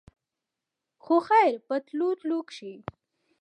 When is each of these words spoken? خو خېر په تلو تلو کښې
خو 1.03 1.15
خېر 1.27 1.53
په 1.67 1.75
تلو 1.87 2.09
تلو 2.19 2.39
کښې 2.47 2.73